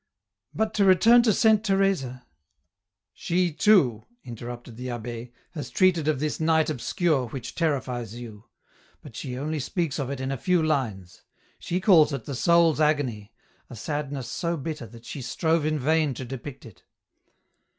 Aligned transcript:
"but 0.55 0.73
to 0.73 0.83
return 0.83 1.21
to 1.21 1.31
Saint 1.31 1.63
Teresa,..." 1.63 2.03
74 2.03 2.07
EN 2.07 2.13
ROUTE." 2.15 2.27
She 3.23 3.51
too," 3.53 4.03
interrupted 4.23 4.75
the 4.75 4.87
abbd," 4.87 5.31
has 5.53 5.69
treated 5.69 6.09
ot 6.09 6.17
this 6.17 6.39
* 6.39 6.39
Night 6.39 6.71
obscure' 6.71 7.27
which 7.27 7.53
terrifies 7.53 8.15
you; 8.15 8.45
but 9.03 9.15
she 9.15 9.37
only 9.37 9.59
speaks 9.59 9.99
of 9.99 10.09
it 10.09 10.19
in 10.19 10.31
a 10.31 10.37
few 10.37 10.63
lines. 10.63 11.21
She 11.59 11.79
calls 11.79 12.11
it 12.13 12.25
the 12.25 12.33
soul's 12.33 12.81
agony— 12.81 13.31
a 13.69 13.75
sadness 13.75 14.27
so 14.27 14.57
bitter 14.57 14.87
that 14.87 15.05
she 15.05 15.21
strove 15.21 15.67
in 15.67 15.77
vain 15.77 16.15
to 16.15 16.25
depict 16.25 16.65
it." 16.65 16.83